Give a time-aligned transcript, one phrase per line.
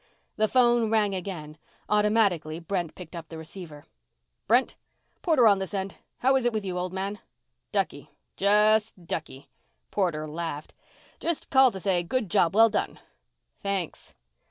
[0.35, 1.59] The phone rang again.
[1.87, 3.85] Automatically, Brent picked up the receiver.
[4.47, 4.75] "Brent?
[5.21, 5.97] Porter on this end.
[6.21, 7.19] How is it with you, old man?"
[7.71, 8.09] "Ducky.
[8.35, 9.51] Just ducky."
[9.91, 10.73] Porter laughed.
[11.19, 12.97] "Just called to say, 'Good job well done.'"
[13.61, 14.15] "Thanks."